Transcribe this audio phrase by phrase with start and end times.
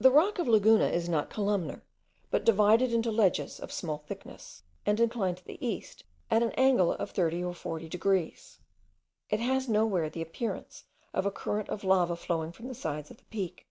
[0.00, 1.84] The rock of Laguna is not columnar,
[2.32, 6.50] but is divided into ledges, of small thickness, and inclined to the east at an
[6.56, 8.58] angle of 30 or 40 degrees.
[9.30, 10.82] It has nowhere the appearance
[11.14, 13.68] of a current of lava flowing from the sides of the peak.